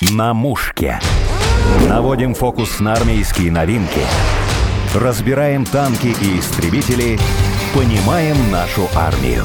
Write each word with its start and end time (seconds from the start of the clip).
На 0.00 0.32
мушке. 0.32 0.98
Наводим 1.86 2.32
фокус 2.32 2.80
на 2.80 2.94
армейские 2.94 3.52
новинки. 3.52 4.00
Разбираем 4.94 5.66
танки 5.66 6.16
и 6.22 6.38
истребители. 6.38 7.18
Понимаем 7.74 8.50
нашу 8.50 8.88
армию. 8.96 9.44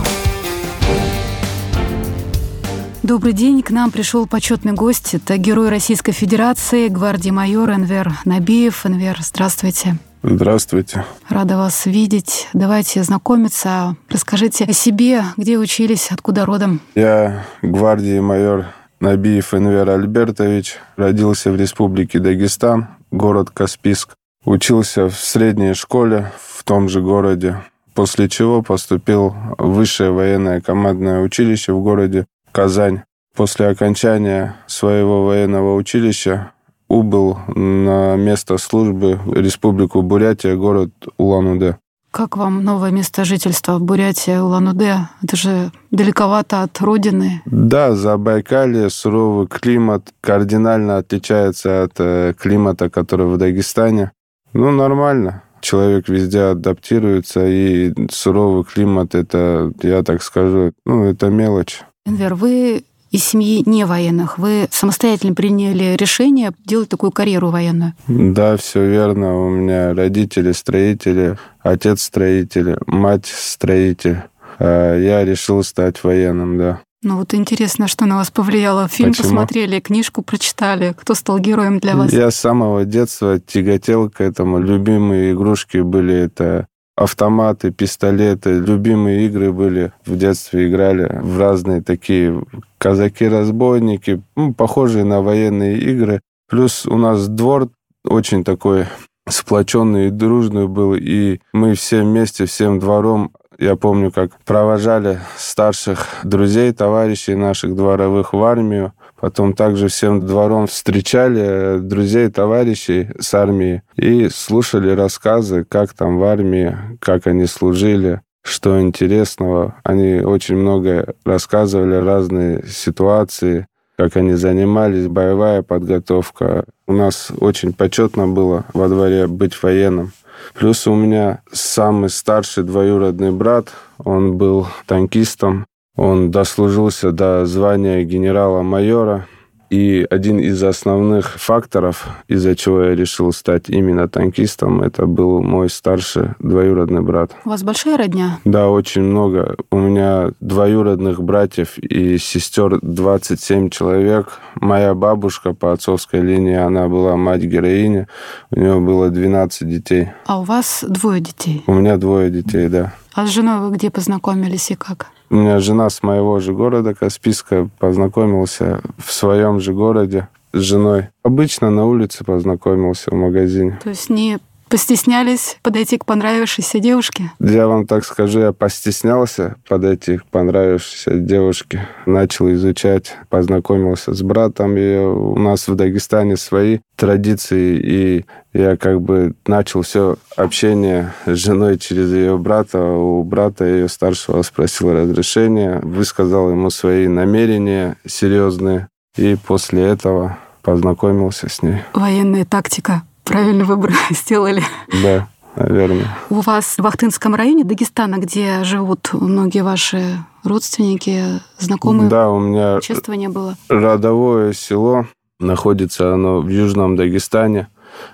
Добрый 3.04 3.34
день. 3.34 3.64
К 3.64 3.72
нам 3.72 3.92
пришел 3.92 4.28
почетный 4.28 4.72
гость. 4.72 5.14
Это 5.16 5.36
герой 5.36 5.68
Российской 5.68 6.14
Федерации, 6.14 6.88
гвардии 6.88 7.32
майор 7.32 7.72
Энвер 7.72 8.14
Набиев. 8.24 8.86
Энвер, 8.86 9.18
здравствуйте. 9.20 9.98
Здравствуйте. 10.24 11.04
Рада 11.28 11.58
вас 11.58 11.86
видеть. 11.86 12.48
Давайте 12.54 13.04
знакомиться. 13.04 13.98
Расскажите 14.08 14.64
о 14.64 14.72
себе, 14.72 15.22
где 15.36 15.58
учились, 15.58 16.08
откуда 16.12 16.46
родом. 16.46 16.80
Я 16.96 17.44
гвардии 17.62 18.22
майор 18.22 18.68
Набиев 19.00 19.54
Энвер 19.54 19.90
Альбертович. 19.90 20.78
Родился 20.96 21.52
в 21.52 21.56
Республике 21.56 22.20
Дагестан, 22.20 22.88
город 23.12 23.50
Каспийск. 23.52 24.16
Учился 24.46 25.10
в 25.10 25.16
средней 25.16 25.74
школе 25.74 26.32
в 26.40 26.64
том 26.64 26.88
же 26.88 27.02
городе, 27.02 27.58
после 27.94 28.30
чего 28.30 28.62
поступил 28.62 29.36
в 29.58 29.74
высшее 29.74 30.12
военное 30.12 30.62
командное 30.62 31.22
училище 31.22 31.74
в 31.74 31.82
городе 31.82 32.26
Казань. 32.52 33.02
После 33.36 33.68
окончания 33.68 34.56
своего 34.68 35.26
военного 35.26 35.76
училища 35.76 36.52
убыл 36.88 37.40
на 37.48 38.16
место 38.16 38.58
службы 38.58 39.20
в 39.26 39.34
Республику 39.34 40.02
Бурятия, 40.02 40.56
город 40.56 40.92
Улан-Удэ. 41.18 41.78
Как 42.16 42.38
вам 42.38 42.64
новое 42.64 42.92
место 42.92 43.26
жительства 43.26 43.78
в 43.78 43.82
Бурятии, 43.82 44.38
Улан-Удэ? 44.38 45.10
Это 45.22 45.36
же 45.36 45.72
далековато 45.92 46.64
от 46.64 46.80
родины. 46.80 47.42
Да, 47.46 47.94
Забайкалье, 47.94 48.90
суровый 48.90 49.48
климат 49.48 50.14
кардинально 50.22 51.00
отличается 51.00 51.84
от 51.84 51.92
э, 51.98 52.34
климата, 52.40 52.90
который 52.90 53.28
в 53.28 53.38
Дагестане. 53.38 54.14
Ну, 54.54 54.72
нормально. 54.72 55.44
Человек 55.60 56.08
везде 56.08 56.52
адаптируется, 56.52 57.46
и 57.46 57.94
суровый 58.10 58.64
климат, 58.64 59.14
это, 59.14 59.74
я 59.84 60.02
так 60.02 60.24
скажу, 60.24 60.72
ну, 60.86 61.04
это 61.04 61.28
мелочь. 61.28 61.84
Энвер, 62.06 62.36
вы 62.36 62.86
из 63.16 63.24
семьи 63.24 63.64
не 63.66 63.86
военных. 63.86 64.38
Вы 64.38 64.68
самостоятельно 64.72 65.34
приняли 65.34 65.96
решение 65.96 66.52
делать 66.66 66.90
такую 66.90 67.12
карьеру 67.12 67.50
военную? 67.50 67.94
Да, 68.08 68.58
все 68.58 68.86
верно. 68.86 69.46
У 69.46 69.50
меня 69.50 69.94
родители 69.94 70.52
строители, 70.52 71.38
отец 71.62 72.02
строитель, 72.02 72.78
мать 72.88 73.28
строитель. 73.28 74.24
А 74.60 74.98
я 74.98 75.24
решил 75.24 75.64
стать 75.64 76.04
военным, 76.04 76.58
да. 76.58 76.82
Ну 77.04 77.18
вот 77.18 77.34
интересно, 77.34 77.88
что 77.88 78.06
на 78.06 78.18
вас 78.18 78.32
повлияло. 78.32 78.88
Фильм 78.90 79.12
Почему? 79.12 79.28
посмотрели, 79.30 79.80
книжку 79.80 80.22
прочитали. 80.22 80.94
Кто 81.00 81.14
стал 81.14 81.40
героем 81.40 81.80
для 81.80 81.96
вас? 81.96 82.12
Я 82.12 82.32
с 82.32 82.36
самого 82.36 82.84
детства 82.84 83.40
тяготел 83.40 84.10
к 84.10 84.20
этому. 84.20 84.60
Любимые 84.60 85.34
игрушки 85.34 85.78
были 85.78 86.16
это 86.16 86.68
автоматы, 86.96 87.72
пистолеты. 87.72 88.52
Любимые 88.60 89.26
игры 89.26 89.52
были 89.52 89.92
в 90.06 90.18
детстве, 90.18 90.68
играли 90.68 91.20
в 91.22 91.40
разные 91.40 91.82
такие 91.82 92.44
казаки-разбойники, 92.78 94.22
ну, 94.36 94.54
похожие 94.54 95.04
на 95.04 95.22
военные 95.22 95.78
игры. 95.78 96.22
Плюс 96.50 96.86
у 96.86 96.98
нас 96.98 97.28
двор 97.28 97.70
очень 98.04 98.44
такой 98.44 98.86
сплоченный 99.28 100.08
и 100.08 100.12
дружный 100.12 100.68
был, 100.68 100.94
и 100.96 101.40
мы 101.52 101.74
все 101.74 102.02
вместе, 102.04 102.46
всем 102.46 102.80
двором 102.80 103.32
я 103.58 103.76
помню, 103.76 104.12
как 104.12 104.32
провожали 104.44 105.20
старших 105.38 106.08
друзей, 106.24 106.74
товарищей 106.74 107.36
наших 107.36 107.76
дворовых 107.76 108.34
в 108.34 108.44
армию. 108.44 108.94
Потом 109.20 109.54
также 109.54 109.88
всем 109.88 110.26
двором 110.26 110.68
встречали 110.68 111.80
друзей, 111.80 112.30
товарищей 112.30 113.10
с 113.20 113.34
армии 113.34 113.82
и 113.96 114.30
слушали 114.30 114.92
рассказы, 114.92 115.64
как 115.64 115.94
там 115.94 116.18
в 116.18 116.24
армии, 116.24 116.78
как 117.00 117.28
они 117.28 117.46
служили, 117.46 118.22
что 118.44 118.82
интересного. 118.82 119.76
Они 119.84 120.22
очень 120.22 120.58
много 120.58 121.16
рассказывали, 121.24 121.96
разные 121.96 122.64
ситуации, 122.68 123.68
как 123.98 124.18
они 124.18 124.34
занимались, 124.34 125.08
боевая 125.08 125.64
подготовка. 125.64 126.66
У 126.86 126.94
нас 126.94 127.32
очень 127.40 127.74
почетно 127.74 128.28
было 128.28 128.66
во 128.74 128.90
дворе 128.90 129.28
быть 129.28 129.62
военным. 129.64 130.12
Плюс 130.54 130.86
у 130.86 130.94
меня 130.94 131.42
самый 131.52 132.10
старший 132.10 132.64
двоюродный 132.64 133.32
брат, 133.32 133.70
он 133.98 134.38
был 134.38 134.68
танкистом, 134.86 135.66
он 135.96 136.32
дослужился 136.32 137.12
до 137.12 137.46
звания 137.46 138.04
генерала-майора. 138.04 139.28
И 139.72 140.06
один 140.10 140.40
из 140.40 140.64
основных 140.64 141.40
факторов, 141.40 142.08
из-за 142.28 142.56
чего 142.56 142.84
я 142.84 142.96
решил 142.96 143.34
стать 143.34 143.68
именно 143.68 144.08
танкистом, 144.08 144.82
это 144.82 145.08
был 145.08 145.42
мой 145.42 145.72
старший 145.72 146.30
двоюродный 146.40 147.02
брат. 147.02 147.32
У 147.46 147.50
вас 147.50 147.64
большая 147.64 147.98
родня? 147.98 148.40
Да, 148.46 148.70
очень 148.70 149.02
много. 149.02 149.56
У 149.72 149.80
меня 149.80 150.30
двоюродных 150.40 151.22
братьев 151.22 151.80
и 151.80 152.20
сестер 152.20 152.80
27 152.82 153.70
человек. 153.70 154.40
Моя 154.62 154.94
бабушка 154.94 155.54
по 155.54 155.74
отцовской 155.74 156.22
линии, 156.22 156.56
она 156.56 156.88
была 156.88 157.18
мать 157.18 157.42
героини. 157.42 158.08
У 158.52 158.60
нее 158.60 158.80
было 158.80 159.10
12 159.10 159.68
детей. 159.68 160.10
А 160.28 160.40
у 160.40 160.44
вас 160.44 160.86
двое 160.88 161.22
детей? 161.22 161.64
У 161.66 161.74
меня 161.74 161.98
двое 161.98 162.30
детей, 162.30 162.70
да. 162.70 162.94
А 163.16 163.26
с 163.26 163.30
женой 163.30 163.62
вы 163.62 163.74
где 163.74 163.90
познакомились 163.90 164.72
и 164.72 164.76
как? 164.76 165.08
У 165.30 165.36
меня 165.36 165.60
жена 165.60 165.90
с 165.90 166.04
моего 166.04 166.42
же 166.42 166.54
города 166.54 166.94
Каспийска 166.94 167.70
познакомился 167.80 168.82
в 168.98 169.14
своем 169.14 169.62
же 169.62 169.74
городе 169.74 170.28
с 170.52 170.60
женой. 170.60 171.08
Обычно 171.24 171.70
на 171.70 171.86
улице 171.86 172.26
познакомился 172.26 173.12
в 173.12 173.14
магазине. 173.14 173.80
То 173.82 173.90
есть 173.90 174.10
не 174.10 174.40
постеснялись 174.70 175.58
подойти 175.62 175.98
к 175.98 176.06
понравившейся 176.06 176.80
девушке? 176.80 177.32
Я 177.40 177.68
вам 177.68 177.88
так 177.88 178.06
скажу, 178.06 178.40
я 178.40 178.52
постеснялся 178.52 179.56
подойти 179.68 180.18
к 180.18 180.26
понравившейся 180.26 181.12
девушке. 181.16 181.88
Начал 182.06 182.52
изучать, 182.54 183.16
познакомился 183.30 184.14
с 184.14 184.22
братом. 184.22 184.78
И 184.78 184.98
у 184.98 185.38
нас 185.38 185.68
в 185.68 185.76
Дагестане 185.76 186.38
свои 186.38 186.80
традиции, 186.96 187.78
и 187.78 188.26
я 188.54 188.78
как 188.78 189.02
бы 189.02 189.36
начал 189.46 189.82
все 189.82 190.18
общение 190.36 191.14
с 191.26 191.36
женой 191.36 191.78
через 191.78 192.12
ее 192.12 192.38
брата. 192.38 192.82
У 192.82 193.24
брата 193.24 193.66
ее 193.66 193.90
старшего 193.90 194.42
спросил 194.42 194.94
разрешение, 194.94 195.80
высказал 195.82 196.50
ему 196.50 196.70
свои 196.70 197.08
намерения 197.08 197.98
серьезные, 198.06 198.88
и 199.18 199.36
после 199.36 199.84
этого 199.84 200.38
познакомился 200.62 201.48
с 201.50 201.62
ней. 201.62 201.78
Военная 201.94 202.46
тактика. 202.46 203.04
Правильно 203.26 203.66
выбор 203.66 203.92
сделали. 204.12 204.64
Да, 205.04 205.28
наверное. 205.56 206.08
У 206.30 206.42
вас 206.42 206.78
в 206.78 206.82
Вахтынском 206.82 207.36
районе 207.36 207.64
Дагестана, 207.64 208.16
где 208.18 208.64
живут 208.64 209.10
многие 209.14 209.64
ваши 209.64 210.18
родственники, 210.44 211.42
знакомые? 211.58 212.10
Да, 212.10 212.30
у 212.30 212.40
меня 212.40 212.80
Чествование 212.82 213.30
было. 213.30 213.56
родовое 213.68 214.54
село. 214.54 215.08
Находится 215.40 216.14
оно 216.14 216.40
в 216.40 216.48
Южном 216.48 216.96
Дагестане. 216.96 217.68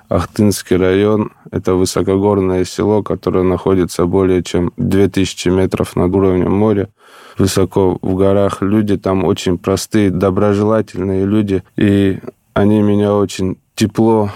Ахтынский 0.10 0.76
район– 0.76 1.32
это 1.52 1.74
высокогорное 1.76 2.66
село, 2.66 3.04
которое 3.04 3.44
находится 3.44 4.06
более 4.06 4.44
чем 4.44 4.72
2000 4.78 5.50
метров 5.50 5.96
над 5.96 6.14
уровнем 6.16 6.52
моря. 6.52 6.90
Высоко 7.38 7.98
в 8.02 8.16
горах. 8.16 8.62
Люди 8.62 8.98
там 8.98 9.24
очень 9.24 9.58
простые, 9.58 10.10
доброжелательные 10.12 11.26
люди. 11.26 11.64
И 11.78 12.20
они 12.54 12.82
меня 12.82 13.14
очень 13.16 13.58
тепло 13.76 14.30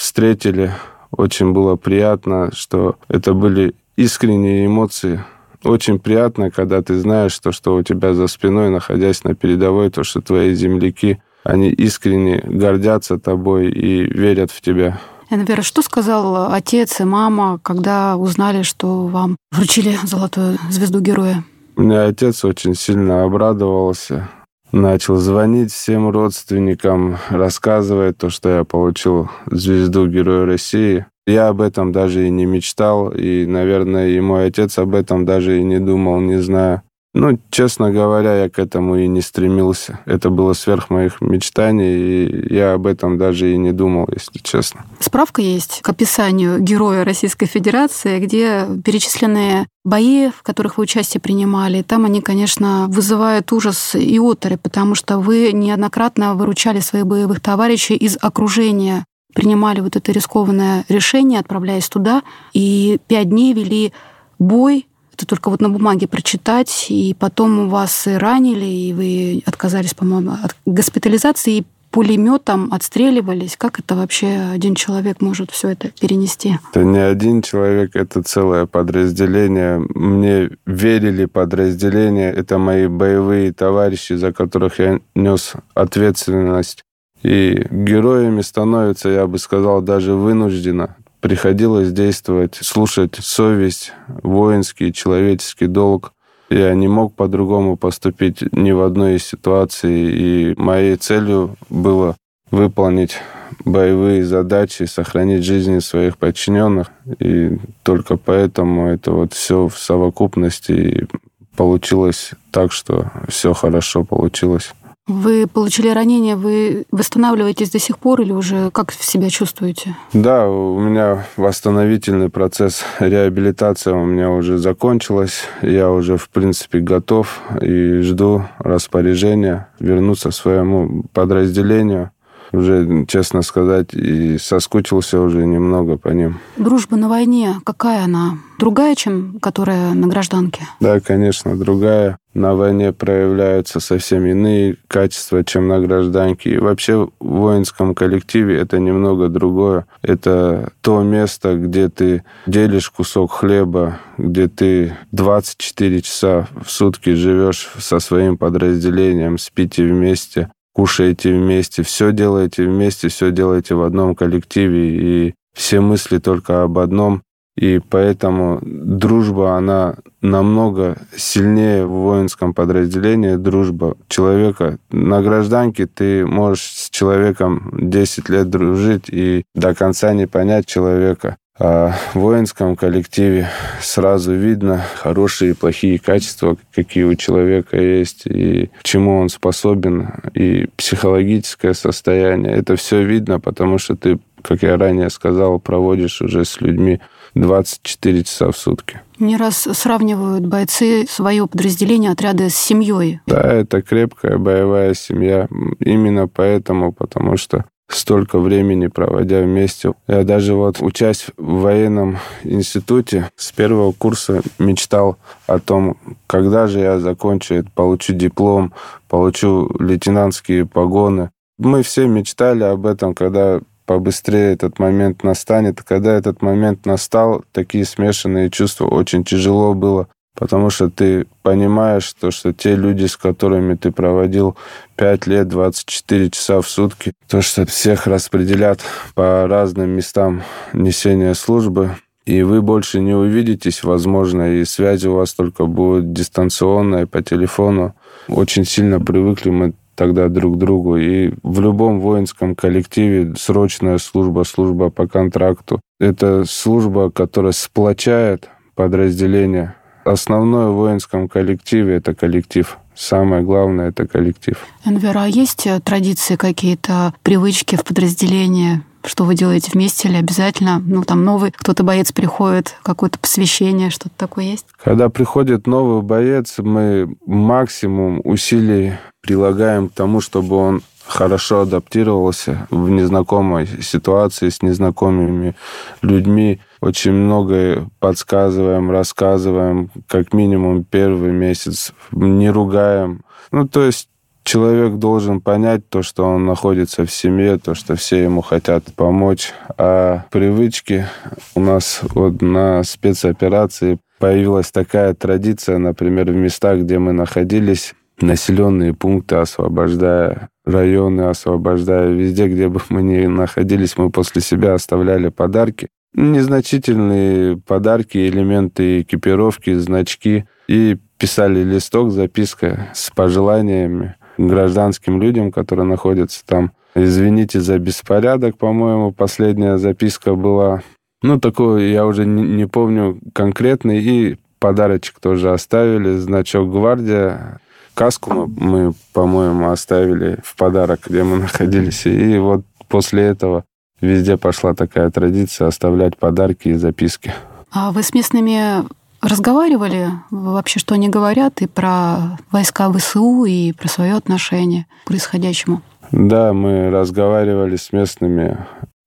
встретили. 0.00 0.72
Очень 1.10 1.52
было 1.52 1.76
приятно, 1.76 2.50
что 2.54 2.96
это 3.08 3.34
были 3.34 3.74
искренние 3.96 4.66
эмоции. 4.66 5.22
Очень 5.62 5.98
приятно, 5.98 6.50
когда 6.50 6.80
ты 6.80 6.98
знаешь, 6.98 7.38
то, 7.38 7.52
что 7.52 7.76
у 7.76 7.82
тебя 7.82 8.14
за 8.14 8.26
спиной, 8.26 8.70
находясь 8.70 9.24
на 9.24 9.34
передовой, 9.34 9.90
то, 9.90 10.02
что 10.02 10.22
твои 10.22 10.54
земляки, 10.54 11.20
они 11.44 11.68
искренне 11.68 12.40
гордятся 12.42 13.18
тобой 13.18 13.70
и 13.70 14.02
верят 14.04 14.50
в 14.50 14.62
тебя. 14.62 14.98
Энвер, 15.28 15.62
что 15.62 15.82
сказал 15.82 16.50
отец 16.50 16.98
и 17.00 17.04
мама, 17.04 17.60
когда 17.62 18.16
узнали, 18.16 18.62
что 18.62 19.06
вам 19.06 19.36
вручили 19.52 19.96
золотую 20.02 20.56
звезду 20.70 21.00
героя? 21.00 21.44
У 21.76 21.82
меня 21.82 22.06
отец 22.06 22.44
очень 22.44 22.74
сильно 22.74 23.24
обрадовался, 23.24 24.28
начал 24.72 25.16
звонить 25.16 25.72
всем 25.72 26.10
родственникам, 26.10 27.18
рассказывая 27.30 28.12
то, 28.12 28.30
что 28.30 28.48
я 28.48 28.64
получил 28.64 29.30
звезду 29.46 30.06
Героя 30.06 30.46
России. 30.46 31.06
Я 31.26 31.48
об 31.48 31.60
этом 31.60 31.92
даже 31.92 32.26
и 32.26 32.30
не 32.30 32.46
мечтал, 32.46 33.10
и, 33.10 33.46
наверное, 33.46 34.08
и 34.08 34.20
мой 34.20 34.46
отец 34.46 34.78
об 34.78 34.94
этом 34.94 35.24
даже 35.24 35.58
и 35.58 35.62
не 35.62 35.78
думал, 35.78 36.20
не 36.20 36.38
знаю. 36.38 36.82
Ну, 37.12 37.40
честно 37.50 37.90
говоря, 37.90 38.44
я 38.44 38.48
к 38.48 38.60
этому 38.60 38.96
и 38.96 39.08
не 39.08 39.20
стремился. 39.20 39.98
Это 40.06 40.30
было 40.30 40.52
сверх 40.52 40.90
моих 40.90 41.20
мечтаний, 41.20 41.96
и 41.96 42.54
я 42.54 42.74
об 42.74 42.86
этом 42.86 43.18
даже 43.18 43.52
и 43.52 43.56
не 43.56 43.72
думал, 43.72 44.08
если 44.12 44.38
честно. 44.38 44.84
Справка 45.00 45.42
есть 45.42 45.80
к 45.82 45.88
описанию 45.88 46.60
героя 46.60 47.04
Российской 47.04 47.46
Федерации, 47.46 48.20
где 48.20 48.64
перечислены 48.84 49.66
бои, 49.84 50.30
в 50.30 50.44
которых 50.44 50.78
вы 50.78 50.84
участие 50.84 51.20
принимали, 51.20 51.82
там 51.82 52.04
они, 52.04 52.20
конечно, 52.20 52.86
вызывают 52.88 53.52
ужас 53.52 53.96
и 53.96 54.18
оторы, 54.20 54.56
потому 54.56 54.94
что 54.94 55.18
вы 55.18 55.50
неоднократно 55.52 56.36
выручали 56.36 56.78
своих 56.78 57.06
боевых 57.06 57.40
товарищей 57.40 57.96
из 57.96 58.18
окружения, 58.20 59.04
принимали 59.34 59.80
вот 59.80 59.96
это 59.96 60.12
рискованное 60.12 60.84
решение, 60.88 61.40
отправляясь 61.40 61.88
туда, 61.88 62.22
и 62.52 62.98
пять 63.08 63.30
дней 63.30 63.52
вели 63.52 63.92
бой, 64.38 64.86
это 65.20 65.26
только 65.26 65.50
вот 65.50 65.60
на 65.60 65.68
бумаге 65.68 66.08
прочитать, 66.08 66.86
и 66.88 67.14
потом 67.18 67.58
у 67.58 67.68
вас 67.68 68.06
и 68.06 68.14
ранили, 68.14 68.64
и 68.64 68.92
вы 68.94 69.42
отказались, 69.44 69.92
по-моему, 69.92 70.32
от 70.42 70.56
госпитализации, 70.64 71.58
и 71.58 71.64
пулеметом 71.90 72.72
отстреливались. 72.72 73.56
Как 73.56 73.80
это 73.80 73.96
вообще 73.96 74.48
один 74.54 74.74
человек 74.74 75.20
может 75.20 75.50
все 75.50 75.70
это 75.70 75.90
перенести? 76.00 76.58
Это 76.70 76.84
не 76.84 76.98
один 76.98 77.42
человек, 77.42 77.96
это 77.96 78.22
целое 78.22 78.66
подразделение. 78.66 79.84
Мне 79.94 80.50
верили 80.66 81.26
подразделения. 81.26 82.32
Это 82.32 82.58
мои 82.58 82.86
боевые 82.86 83.52
товарищи, 83.52 84.14
за 84.14 84.32
которых 84.32 84.78
я 84.78 85.00
нес 85.14 85.54
ответственность. 85.74 86.84
И 87.22 87.66
героями 87.70 88.40
становятся, 88.40 89.10
я 89.10 89.26
бы 89.26 89.38
сказал, 89.38 89.82
даже 89.82 90.14
вынужденно. 90.14 90.96
Приходилось 91.20 91.92
действовать, 91.92 92.58
слушать 92.62 93.16
совесть, 93.20 93.92
воинский, 94.22 94.92
человеческий 94.92 95.66
долг. 95.66 96.12
Я 96.48 96.74
не 96.74 96.88
мог 96.88 97.14
по-другому 97.14 97.76
поступить 97.76 98.42
ни 98.52 98.72
в 98.72 98.82
одной 98.82 99.16
из 99.16 99.24
ситуаций. 99.24 99.92
И 99.92 100.54
моей 100.56 100.96
целью 100.96 101.56
было 101.68 102.16
выполнить 102.50 103.18
боевые 103.64 104.24
задачи, 104.24 104.84
сохранить 104.84 105.44
жизни 105.44 105.78
своих 105.80 106.16
подчиненных. 106.16 106.90
И 107.18 107.58
только 107.82 108.16
поэтому 108.16 108.88
это 108.88 109.12
вот 109.12 109.34
все 109.34 109.68
в 109.68 109.78
совокупности 109.78 111.06
получилось 111.54 112.30
так, 112.50 112.72
что 112.72 113.10
все 113.28 113.52
хорошо 113.52 114.04
получилось. 114.04 114.72
Вы 115.10 115.48
получили 115.48 115.88
ранение, 115.88 116.36
вы 116.36 116.84
восстанавливаетесь 116.92 117.70
до 117.70 117.80
сих 117.80 117.98
пор 117.98 118.20
или 118.20 118.32
уже 118.32 118.70
как 118.70 118.92
себя 118.92 119.28
чувствуете? 119.28 119.96
Да, 120.12 120.48
у 120.48 120.78
меня 120.78 121.26
восстановительный 121.36 122.30
процесс, 122.30 122.84
реабилитация 123.00 123.94
у 123.94 124.04
меня 124.04 124.30
уже 124.30 124.58
закончилась. 124.58 125.42
Я 125.62 125.90
уже, 125.90 126.16
в 126.16 126.28
принципе, 126.28 126.78
готов 126.78 127.40
и 127.60 128.02
жду 128.02 128.44
распоряжения 128.58 129.68
вернуться 129.80 130.30
к 130.30 130.34
своему 130.34 131.04
подразделению 131.12 132.12
уже, 132.52 133.06
честно 133.06 133.42
сказать, 133.42 133.94
и 133.94 134.38
соскучился 134.38 135.20
уже 135.20 135.46
немного 135.46 135.96
по 135.96 136.08
ним. 136.08 136.38
Дружба 136.56 136.96
на 136.96 137.08
войне, 137.08 137.56
какая 137.64 138.04
она? 138.04 138.38
Другая, 138.58 138.94
чем 138.94 139.38
которая 139.40 139.94
на 139.94 140.06
гражданке? 140.06 140.62
Да, 140.80 141.00
конечно, 141.00 141.56
другая. 141.56 142.18
На 142.34 142.54
войне 142.54 142.92
проявляются 142.92 143.80
совсем 143.80 144.24
иные 144.24 144.76
качества, 144.86 145.42
чем 145.42 145.66
на 145.66 145.80
гражданке. 145.80 146.50
И 146.50 146.58
вообще 146.58 146.96
в 146.96 147.10
воинском 147.20 147.94
коллективе 147.94 148.58
это 148.58 148.78
немного 148.78 149.28
другое. 149.28 149.86
Это 150.02 150.72
то 150.80 151.02
место, 151.02 151.56
где 151.56 151.88
ты 151.88 152.22
делишь 152.46 152.90
кусок 152.90 153.32
хлеба, 153.32 153.98
где 154.16 154.46
ты 154.46 154.96
24 155.10 156.02
часа 156.02 156.46
в 156.62 156.70
сутки 156.70 157.14
живешь 157.14 157.68
со 157.78 157.98
своим 157.98 158.36
подразделением, 158.36 159.38
спите 159.38 159.84
вместе, 159.84 160.50
кушаете 160.80 161.34
вместе, 161.34 161.82
все 161.82 162.10
делаете 162.10 162.64
вместе, 162.64 163.08
все 163.08 163.30
делаете 163.30 163.74
в 163.74 163.82
одном 163.82 164.14
коллективе, 164.14 165.26
и 165.26 165.34
все 165.54 165.82
мысли 165.82 166.16
только 166.16 166.62
об 166.62 166.78
одном. 166.78 167.20
И 167.54 167.82
поэтому 167.90 168.60
дружба, 168.62 169.58
она 169.58 169.96
намного 170.22 170.96
сильнее 171.14 171.84
в 171.84 171.90
воинском 171.90 172.54
подразделении. 172.54 173.34
Дружба 173.34 173.98
человека. 174.08 174.78
На 174.90 175.20
гражданке 175.20 175.86
ты 175.86 176.24
можешь 176.24 176.62
с 176.62 176.88
человеком 176.88 177.74
10 177.76 178.30
лет 178.30 178.48
дружить 178.48 179.10
и 179.10 179.44
до 179.54 179.74
конца 179.74 180.14
не 180.14 180.26
понять 180.26 180.64
человека. 180.64 181.36
А 181.62 181.92
в 182.14 182.20
воинском 182.20 182.74
коллективе 182.74 183.50
сразу 183.82 184.32
видно 184.32 184.82
хорошие 184.96 185.50
и 185.50 185.54
плохие 185.54 185.98
качества, 185.98 186.56
какие 186.74 187.04
у 187.04 187.14
человека 187.14 187.76
есть, 187.76 188.22
и 188.24 188.70
к 188.78 188.82
чему 188.82 189.20
он 189.20 189.28
способен, 189.28 190.08
и 190.32 190.68
психологическое 190.76 191.74
состояние. 191.74 192.54
Это 192.54 192.76
все 192.76 193.02
видно, 193.04 193.40
потому 193.40 193.76
что 193.76 193.94
ты, 193.94 194.18
как 194.40 194.62
я 194.62 194.78
ранее 194.78 195.10
сказал, 195.10 195.60
проводишь 195.60 196.22
уже 196.22 196.46
с 196.46 196.62
людьми 196.62 196.98
24 197.34 198.24
часа 198.24 198.50
в 198.50 198.56
сутки. 198.56 199.02
Не 199.18 199.36
раз 199.36 199.68
сравнивают 199.72 200.46
бойцы 200.46 201.04
свое 201.06 201.46
подразделение 201.46 202.12
отряда 202.12 202.48
с 202.48 202.54
семьей. 202.54 203.20
Да, 203.26 203.42
это 203.42 203.82
крепкая 203.82 204.38
боевая 204.38 204.94
семья. 204.94 205.46
Именно 205.78 206.26
поэтому, 206.26 206.92
потому 206.94 207.36
что 207.36 207.66
столько 207.94 208.38
времени 208.38 208.86
проводя 208.88 209.40
вместе. 209.40 209.92
Я 210.06 210.24
даже 210.24 210.54
вот, 210.54 210.80
учась 210.80 211.26
в 211.36 211.60
военном 211.60 212.18
институте, 212.44 213.30
с 213.36 213.52
первого 213.52 213.92
курса 213.92 214.42
мечтал 214.58 215.16
о 215.46 215.58
том, 215.58 215.96
когда 216.26 216.66
же 216.66 216.80
я 216.80 216.98
закончу, 216.98 217.64
получу 217.74 218.12
диплом, 218.14 218.72
получу 219.08 219.70
лейтенантские 219.78 220.66
погоны. 220.66 221.30
Мы 221.58 221.82
все 221.82 222.06
мечтали 222.06 222.62
об 222.62 222.86
этом, 222.86 223.14
когда 223.14 223.60
побыстрее 223.90 224.52
этот 224.52 224.78
момент 224.78 225.24
настанет. 225.24 225.82
Когда 225.82 226.12
этот 226.12 226.42
момент 226.42 226.86
настал, 226.86 227.42
такие 227.50 227.84
смешанные 227.84 228.48
чувства, 228.48 228.86
очень 228.86 229.24
тяжело 229.24 229.74
было 229.74 230.06
потому 230.40 230.70
что 230.70 230.88
ты 230.88 231.26
понимаешь, 231.42 232.12
то, 232.18 232.30
что 232.30 232.52
те 232.54 232.74
люди, 232.74 233.04
с 233.04 233.16
которыми 233.16 233.74
ты 233.74 233.92
проводил 233.92 234.56
5 234.96 235.26
лет, 235.26 235.48
24 235.48 236.30
часа 236.30 236.62
в 236.62 236.68
сутки, 236.68 237.12
то, 237.28 237.42
что 237.42 237.66
всех 237.66 238.06
распределят 238.06 238.80
по 239.14 239.46
разным 239.46 239.90
местам 239.90 240.42
несения 240.72 241.34
службы, 241.34 241.90
и 242.24 242.42
вы 242.42 242.62
больше 242.62 243.00
не 243.00 243.14
увидитесь, 243.14 243.84
возможно, 243.84 244.54
и 244.54 244.64
связь 244.64 245.04
у 245.04 245.14
вас 245.14 245.34
только 245.34 245.66
будет 245.66 246.12
дистанционная 246.14 247.06
по 247.06 247.22
телефону. 247.22 247.94
Очень 248.26 248.64
сильно 248.64 248.98
привыкли 248.98 249.50
мы 249.50 249.74
тогда 249.94 250.28
друг 250.28 250.54
к 250.56 250.58
другу. 250.58 250.96
И 250.96 251.34
в 251.42 251.60
любом 251.60 252.00
воинском 252.00 252.54
коллективе 252.54 253.34
срочная 253.36 253.98
служба, 253.98 254.44
служба 254.44 254.88
по 254.88 255.06
контракту, 255.06 255.80
это 255.98 256.44
служба, 256.46 257.10
которая 257.10 257.52
сплочает 257.52 258.48
подразделение, 258.74 259.74
Основное 260.10 260.66
в 260.70 260.74
воинском 260.74 261.28
коллективе– 261.28 261.94
это 261.96 262.14
коллектив. 262.14 262.78
Самое 262.96 263.42
главное– 263.42 263.88
это 263.90 264.08
коллектив. 264.08 264.58
Энвер, 264.84 265.16
а 265.16 265.28
есть 265.28 265.68
э, 265.68 265.78
традиции 265.78 266.34
какие-то, 266.34 267.14
привычки 267.22 267.76
в 267.76 267.84
подразделении? 267.84 268.82
Что 269.04 269.24
вы 269.24 269.36
делаете 269.36 269.70
вместе 269.72 270.08
или 270.08 270.16
обязательно? 270.16 270.82
Ну, 270.84 271.04
там 271.04 271.24
новый 271.24 271.52
кто-то 271.52 271.84
боец 271.84 272.10
приходит, 272.10 272.76
какое-то 272.82 273.20
посвящение, 273.20 273.90
что-то 273.90 274.14
такое 274.16 274.46
есть? 274.46 274.66
Когда 274.82 275.08
приходит 275.08 275.68
новый 275.68 276.02
боец, 276.02 276.58
мы 276.58 277.14
максимум 277.24 278.20
усилий 278.24 278.94
прилагаем 279.22 279.88
к 279.88 279.92
тому, 279.92 280.20
чтобы 280.20 280.56
он 280.56 280.82
хорошо 281.06 281.60
адаптировался 281.60 282.66
в 282.70 282.90
незнакомой 282.90 283.68
ситуации 283.80 284.48
с 284.48 284.60
незнакомыми 284.60 285.54
людьми. 286.02 286.60
Очень 286.80 287.12
многое 287.12 287.88
подсказываем, 287.98 288.90
рассказываем, 288.90 289.90
как 290.06 290.32
минимум 290.32 290.84
первый 290.84 291.32
месяц, 291.32 291.92
не 292.10 292.50
ругаем. 292.50 293.22
Ну, 293.52 293.68
то 293.68 293.84
есть 293.84 294.08
человек 294.44 294.94
должен 294.94 295.40
понять 295.40 295.88
то, 295.88 296.02
что 296.02 296.24
он 296.24 296.46
находится 296.46 297.04
в 297.04 297.12
семье, 297.12 297.58
то, 297.58 297.74
что 297.74 297.96
все 297.96 298.22
ему 298.22 298.40
хотят 298.40 298.84
помочь. 298.96 299.52
А 299.76 300.24
привычки 300.30 301.06
у 301.54 301.60
нас 301.60 302.00
вот 302.14 302.40
на 302.40 302.82
спецоперации 302.82 303.98
появилась 304.18 304.70
такая 304.70 305.14
традиция, 305.14 305.78
например, 305.78 306.30
в 306.32 306.34
местах, 306.34 306.80
где 306.80 306.98
мы 306.98 307.12
находились, 307.12 307.94
населенные 308.20 308.94
пункты 308.94 309.36
освобождая, 309.36 310.48
районы 310.64 311.22
освобождая, 311.22 312.10
везде, 312.10 312.48
где 312.48 312.68
бы 312.68 312.80
мы 312.88 313.02
ни 313.02 313.26
находились, 313.26 313.96
мы 313.96 314.10
после 314.10 314.40
себя 314.40 314.74
оставляли 314.74 315.28
подарки. 315.28 315.88
Незначительные 316.14 317.56
подарки, 317.56 318.18
элементы 318.28 319.02
экипировки, 319.02 319.74
значки. 319.74 320.44
И 320.68 320.96
писали 321.18 321.62
листок, 321.62 322.10
записка 322.10 322.88
с 322.94 323.10
пожеланиями 323.10 324.16
гражданским 324.38 325.20
людям, 325.20 325.52
которые 325.52 325.86
находятся 325.86 326.44
там. 326.44 326.72
Извините 326.94 327.60
за 327.60 327.78
беспорядок, 327.78 328.58
по-моему, 328.58 329.12
последняя 329.12 329.78
записка 329.78 330.34
была. 330.34 330.82
Ну, 331.22 331.38
такой, 331.38 331.90
я 331.90 332.06
уже 332.06 332.26
не, 332.26 332.42
не 332.42 332.66
помню 332.66 333.20
конкретный. 333.32 334.02
И 334.02 334.38
подарочек 334.58 335.20
тоже 335.20 335.52
оставили, 335.52 336.16
значок 336.16 336.70
«Гвардия». 336.70 337.60
Каску 337.94 338.32
мы, 338.32 338.46
мы 338.46 338.92
по-моему, 339.12 339.70
оставили 339.70 340.38
в 340.42 340.56
подарок, 340.56 341.00
где 341.06 341.22
мы 341.22 341.38
находились. 341.38 342.06
И 342.06 342.38
вот 342.38 342.64
после 342.88 343.24
этого 343.24 343.64
везде 344.00 344.36
пошла 344.36 344.74
такая 344.74 345.10
традиция 345.10 345.68
оставлять 345.68 346.16
подарки 346.16 346.68
и 346.68 346.74
записки. 346.74 347.32
А 347.72 347.92
вы 347.92 348.02
с 348.02 348.12
местными 348.14 348.84
разговаривали 349.20 350.08
вообще, 350.30 350.78
что 350.78 350.94
они 350.94 351.08
говорят 351.08 351.62
и 351.62 351.66
про 351.66 352.38
войска 352.50 352.90
ВСУ, 352.92 353.44
и 353.44 353.72
про 353.72 353.88
свое 353.88 354.14
отношение 354.14 354.86
к 355.04 355.08
происходящему? 355.08 355.82
Да, 356.10 356.52
мы 356.52 356.90
разговаривали 356.90 357.76
с 357.76 357.92
местными 357.92 358.58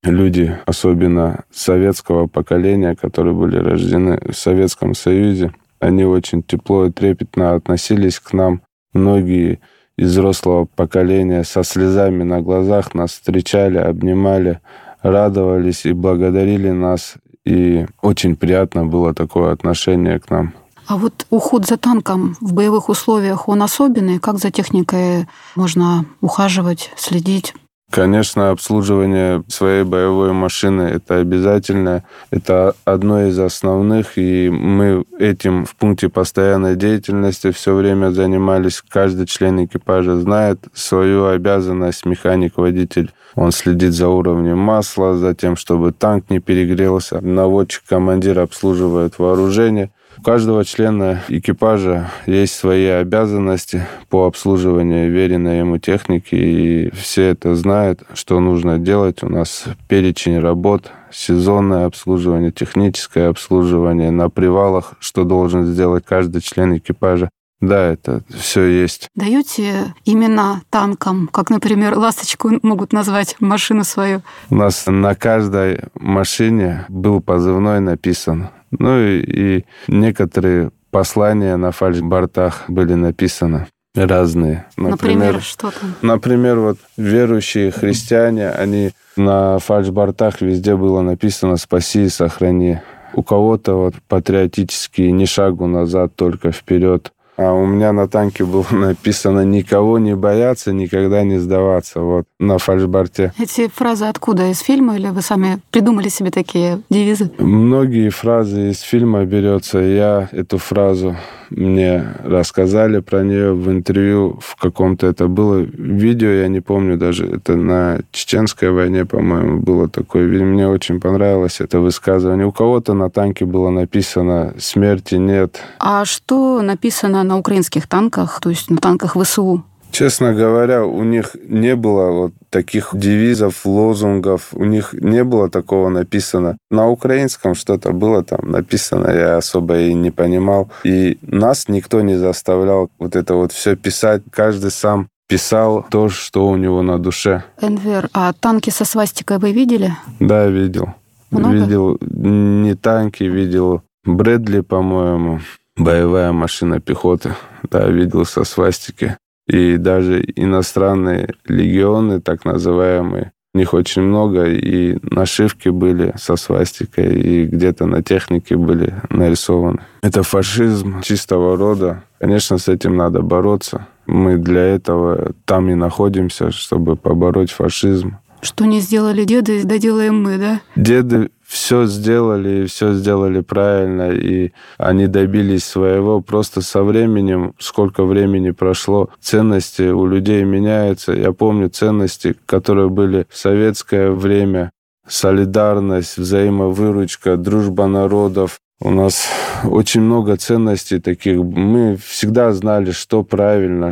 люди, 0.03 0.57
особенно 0.65 1.43
советского 1.51 2.27
поколения, 2.27 2.95
которые 2.95 3.33
были 3.33 3.57
рождены 3.57 4.19
в 4.29 4.33
Советском 4.33 4.93
Союзе. 4.93 5.53
Они 5.79 6.05
очень 6.05 6.43
тепло 6.43 6.85
и 6.85 6.91
трепетно 6.91 7.55
относились 7.55 8.19
к 8.19 8.33
нам. 8.33 8.61
Многие 8.93 9.59
из 9.97 10.11
взрослого 10.11 10.65
поколения 10.65 11.43
со 11.43 11.63
слезами 11.63 12.23
на 12.23 12.41
глазах 12.41 12.93
нас 12.93 13.11
встречали, 13.11 13.77
обнимали, 13.77 14.59
радовались 15.03 15.85
и 15.85 15.93
благодарили 15.93 16.69
нас. 16.69 17.15
И 17.45 17.85
очень 18.01 18.35
приятно 18.35 18.85
было 18.85 19.13
такое 19.13 19.51
отношение 19.51 20.19
к 20.19 20.29
нам. 20.29 20.53
А 20.87 20.97
вот 20.97 21.25
уход 21.29 21.65
за 21.65 21.77
танком 21.77 22.35
в 22.41 22.53
боевых 22.53 22.89
условиях, 22.89 23.47
он 23.47 23.61
особенный? 23.61 24.19
Как 24.19 24.37
за 24.37 24.51
техникой 24.51 25.27
можно 25.55 26.05
ухаживать, 26.21 26.91
следить? 26.97 27.53
Конечно, 27.93 28.49
обслуживание 28.49 29.43
своей 29.49 29.83
боевой 29.83 30.33
машины– 30.33 30.81
это 30.95 31.17
обязательно. 31.17 32.03
Это 32.31 32.73
одно 32.85 33.27
из 33.27 33.37
основных, 33.37 34.17
и 34.17 34.49
мы 34.49 35.05
этим 35.19 35.65
в 35.65 35.75
пункте 35.75 36.09
постоянной 36.09 36.75
деятельности 36.75 37.51
все 37.51 37.75
время 37.75 38.09
занимались. 38.09 38.81
Каждый 38.89 39.27
член 39.27 39.63
экипажа 39.63 40.15
знает 40.15 40.57
свою 40.73 41.27
обязанность, 41.27 42.07
механик-водитель. 42.07 43.11
Он 43.35 43.51
следит 43.51 43.93
за 43.93 44.07
уровнем 44.07 44.57
масла, 44.57 45.15
за 45.15 45.35
тем, 45.35 45.55
чтобы 45.55 45.91
танк 45.91 46.31
не 46.31 46.39
перегрелся. 46.39 47.21
Наводчик-командир 47.21 48.39
обслуживает 48.39 49.19
вооружение– 49.19 49.91
у 50.17 50.21
каждого 50.21 50.63
члена 50.65 51.23
экипажа 51.27 52.11
есть 52.25 52.55
свои 52.55 52.85
обязанности 52.85 53.85
по 54.09 54.25
обслуживанию 54.25 55.11
веренной 55.11 55.59
ему 55.59 55.77
техники, 55.77 56.35
и 56.35 56.91
все 56.95 57.29
это 57.29 57.55
знают, 57.55 58.03
что 58.13 58.39
нужно 58.39 58.79
делать. 58.79 59.23
У 59.23 59.29
нас 59.29 59.65
перечень 59.87 60.39
работ, 60.39 60.91
сезонное 61.11 61.85
обслуживание, 61.85 62.51
техническое 62.51 63.29
обслуживание 63.29 64.11
на 64.11 64.29
привалах, 64.29 64.93
что 64.99 65.23
должен 65.23 65.65
сделать 65.65 66.05
каждый 66.05 66.41
член 66.41 66.77
экипажа. 66.77 67.29
Да, 67.63 67.81
это 67.93 68.23
все 68.29 68.65
есть. 68.65 69.07
Даете 69.15 69.93
имена 70.03 70.61
танкам, 70.69 71.29
как, 71.31 71.49
например, 71.49 71.97
ласточку 71.97 72.59
могут 72.61 72.91
назвать 72.91 73.37
машину 73.39 73.85
свою? 73.85 74.21
У 74.49 74.55
нас 74.55 74.83
на 74.85 75.15
каждой 75.15 75.79
машине 75.95 76.85
был 76.89 77.21
позывной 77.21 77.79
написан. 77.79 78.49
Ну 78.79 78.99
и, 78.99 79.19
и 79.19 79.65
некоторые 79.87 80.71
послания 80.91 81.57
на 81.57 81.71
фальшбортах 81.71 82.63
были 82.67 82.93
написаны 82.93 83.67
разные. 83.95 84.65
Например, 84.77 85.33
например 85.33 85.41
что 85.41 85.71
там? 85.71 85.95
Например, 86.01 86.59
вот 86.59 86.77
верующие 86.97 87.71
христиане, 87.71 88.49
они 88.49 88.91
на 89.15 89.59
фальшбортах 89.59 90.41
везде 90.41 90.75
было 90.75 91.01
написано 91.01 91.57
«Спаси 91.57 92.05
и 92.05 92.09
сохрани». 92.09 92.79
У 93.15 93.21
кого-то 93.21 93.75
вот 93.75 93.95
патриотические 94.07 95.11
«Ни 95.11 95.25
шагу 95.25 95.67
назад, 95.67 96.15
только 96.15 96.51
вперед». 96.51 97.11
А 97.35 97.51
у 97.53 97.65
меня 97.65 97.91
на 97.93 98.07
танке 98.07 98.45
было 98.45 98.65
написано 98.71 99.43
«Никого 99.43 99.99
не 99.99 100.15
бояться, 100.15 100.71
никогда 100.71 101.23
не 101.23 101.39
сдаваться». 101.39 102.01
Вот 102.01 102.25
на 102.39 102.57
фальшборте. 102.57 103.33
Эти 103.39 103.67
фразы 103.67 104.05
откуда? 104.05 104.49
Из 104.49 104.59
фильма 104.59 104.97
или 104.97 105.07
вы 105.07 105.21
сами 105.21 105.59
придумали 105.71 106.09
себе 106.09 106.29
такие 106.29 106.81
девизы? 106.89 107.31
Многие 107.37 108.09
фразы 108.09 108.71
из 108.71 108.81
фильма 108.81 109.25
берется. 109.25 109.79
Я 109.79 110.29
эту 110.31 110.57
фразу 110.57 111.15
мне 111.49 112.03
рассказали 112.23 112.99
про 112.99 113.23
нее 113.23 113.53
в 113.53 113.69
интервью 113.69 114.39
в 114.41 114.55
каком-то 114.55 115.07
это 115.07 115.27
было 115.27 115.59
видео, 115.59 116.29
я 116.29 116.47
не 116.47 116.61
помню 116.61 116.97
даже, 116.97 117.27
это 117.27 117.55
на 117.55 117.99
чеченской 118.11 118.71
войне, 118.71 119.05
по-моему, 119.05 119.59
было 119.59 119.87
такое. 119.87 120.27
Мне 120.27 120.67
очень 120.67 120.99
понравилось 120.99 121.61
это 121.61 121.79
высказывание. 121.79 122.45
У 122.45 122.51
кого-то 122.51 122.93
на 122.93 123.09
танке 123.09 123.45
было 123.45 123.69
написано 123.69 124.53
«Смерти 124.57 125.15
нет». 125.15 125.61
А 125.79 126.05
что 126.05 126.61
написано 126.61 127.22
на 127.23 127.37
украинских 127.37 127.87
танках, 127.87 128.39
то 128.41 128.49
есть 128.49 128.69
на 128.69 128.77
танках 128.77 129.15
ВСУ? 129.15 129.63
Честно 129.91 130.33
говоря, 130.33 130.85
у 130.85 131.03
них 131.03 131.35
не 131.47 131.75
было 131.75 132.11
вот 132.11 132.33
таких 132.49 132.89
девизов, 132.93 133.63
лозунгов, 133.63 134.49
у 134.53 134.65
них 134.65 134.93
не 134.93 135.23
было 135.23 135.51
такого 135.51 135.89
написано. 135.89 136.57
На 136.71 136.89
украинском 136.89 137.53
что-то 137.53 137.91
было 137.91 138.23
там 138.23 138.49
написано, 138.49 139.11
я 139.11 139.37
особо 139.37 139.77
и 139.77 139.93
не 139.93 140.09
понимал. 140.09 140.71
И 140.83 141.19
нас 141.21 141.67
никто 141.67 142.01
не 142.01 142.15
заставлял 142.15 142.89
вот 142.97 143.15
это 143.15 143.35
вот 143.35 143.51
все 143.51 143.75
писать. 143.75 144.23
Каждый 144.31 144.71
сам 144.71 145.09
писал 145.27 145.85
то, 145.91 146.09
что 146.09 146.47
у 146.47 146.57
него 146.57 146.81
на 146.81 146.97
душе. 146.97 147.43
Энвер, 147.61 148.09
а 148.13 148.33
танки 148.33 148.71
со 148.71 148.85
свастикой 148.85 149.37
вы 149.37 149.51
видели? 149.51 149.95
Да, 150.19 150.47
видел. 150.47 150.95
Много? 151.29 151.55
Видел 151.55 151.97
не 152.01 152.73
танки, 152.73 153.23
видел 153.23 153.83
Брэдли, 154.05 154.59
по-моему, 154.61 155.39
боевая 155.77 156.31
машина 156.31 156.79
пехоты. 156.79 157.35
Да, 157.69 157.87
видел 157.87 158.25
со 158.25 158.43
свастикой. 158.43 159.17
И 159.47 159.77
даже 159.77 160.23
иностранные 160.35 161.33
легионы, 161.45 162.21
так 162.21 162.45
называемые, 162.45 163.33
у 163.53 163.59
них 163.59 163.73
очень 163.73 164.01
много, 164.01 164.45
и 164.45 164.97
нашивки 165.03 165.69
были 165.69 166.13
со 166.17 166.37
свастикой, 166.37 167.19
и 167.19 167.45
где-то 167.45 167.85
на 167.85 168.01
технике 168.01 168.55
были 168.55 168.95
нарисованы. 169.09 169.81
Это 170.01 170.23
фашизм 170.23 171.01
чистого 171.01 171.55
рода. 171.55 172.03
Конечно, 172.19 172.57
с 172.57 172.67
этим 172.67 172.95
надо 172.95 173.21
бороться. 173.21 173.85
Мы 174.07 174.37
для 174.37 174.61
этого 174.61 175.33
там 175.45 175.69
и 175.69 175.75
находимся, 175.75 176.51
чтобы 176.51 176.95
побороть 176.95 177.51
фашизм. 177.51 178.17
Что 178.41 178.65
не 178.65 178.79
сделали 178.79 179.23
деды, 179.23 179.63
доделаем 179.63 180.21
мы, 180.23 180.37
да? 180.37 180.61
Деды 180.75 181.29
все 181.53 181.85
сделали, 181.85 182.63
и 182.63 182.65
все 182.65 182.93
сделали 182.93 183.41
правильно, 183.41 184.09
и 184.09 184.51
они 184.77 185.05
добились 185.05 185.63
своего. 185.63 186.19
Просто 186.19 186.61
со 186.61 186.83
временем, 186.83 187.53
сколько 187.59 188.05
времени 188.05 188.49
прошло, 188.49 189.09
ценности 189.21 189.83
у 189.83 190.07
людей 190.07 190.43
меняются. 190.45 191.13
Я 191.13 191.31
помню 191.31 191.69
ценности, 191.69 192.35
которые 192.47 192.89
были 192.89 193.27
в 193.29 193.37
советское 193.37 194.09
время. 194.09 194.71
Солидарность, 195.07 196.17
взаимовыручка, 196.17 197.37
дружба 197.37 197.85
народов, 197.87 198.59
у 198.81 198.89
нас 198.89 199.27
очень 199.63 200.01
много 200.01 200.35
ценностей 200.37 200.99
таких. 200.99 201.37
Мы 201.37 201.97
всегда 201.97 202.51
знали, 202.51 202.91
что 202.91 203.23
правильно, 203.23 203.91